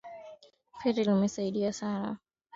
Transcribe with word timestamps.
Ferry 0.81 1.03
limesaidia 1.03 1.73
sana 1.73 2.17